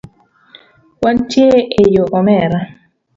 [1.03, 1.51] Wantie
[1.81, 2.59] eyo omera.